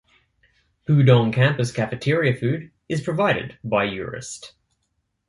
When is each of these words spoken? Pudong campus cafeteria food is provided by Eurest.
Pudong 0.89 1.31
campus 1.31 1.71
cafeteria 1.71 2.33
food 2.35 2.71
is 2.89 3.01
provided 3.03 3.59
by 3.63 3.83
Eurest. 3.83 4.53